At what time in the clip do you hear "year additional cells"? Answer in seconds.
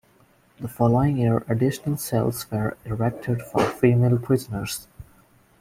1.17-2.49